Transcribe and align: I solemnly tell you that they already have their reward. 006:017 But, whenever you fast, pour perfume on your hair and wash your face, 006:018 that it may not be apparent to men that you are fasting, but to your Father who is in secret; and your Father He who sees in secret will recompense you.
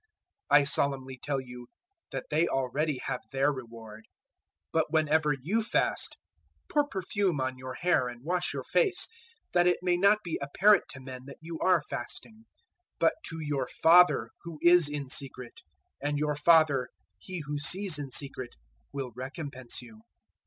I 0.49 0.63
solemnly 0.63 1.19
tell 1.21 1.39
you 1.39 1.67
that 2.09 2.31
they 2.31 2.47
already 2.47 2.97
have 3.05 3.21
their 3.31 3.51
reward. 3.51 4.05
006:017 4.73 4.73
But, 4.73 4.91
whenever 4.91 5.35
you 5.39 5.61
fast, 5.61 6.17
pour 6.67 6.87
perfume 6.87 7.39
on 7.39 7.59
your 7.59 7.75
hair 7.75 8.07
and 8.07 8.23
wash 8.25 8.51
your 8.51 8.63
face, 8.63 9.07
006:018 9.53 9.53
that 9.53 9.67
it 9.67 9.77
may 9.83 9.97
not 9.97 10.23
be 10.23 10.39
apparent 10.41 10.85
to 10.89 10.99
men 11.01 11.25
that 11.25 11.37
you 11.39 11.59
are 11.59 11.83
fasting, 11.83 12.45
but 12.97 13.13
to 13.27 13.37
your 13.41 13.67
Father 13.67 14.31
who 14.43 14.57
is 14.63 14.89
in 14.89 15.07
secret; 15.07 15.61
and 16.01 16.17
your 16.17 16.35
Father 16.35 16.89
He 17.19 17.43
who 17.45 17.59
sees 17.59 17.99
in 17.99 18.09
secret 18.09 18.55
will 18.91 19.11
recompense 19.15 19.83
you. 19.83 20.01